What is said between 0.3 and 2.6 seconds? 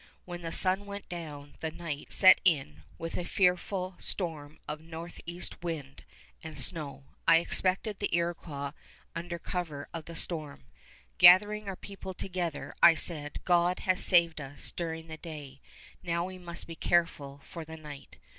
the sun went down the night set